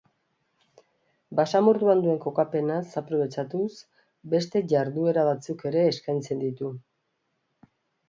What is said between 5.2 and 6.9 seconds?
batzuk ere eskaintzen ditu.